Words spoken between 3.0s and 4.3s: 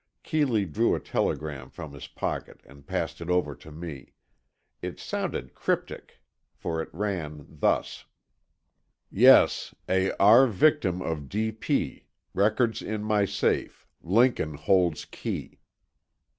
it over to me.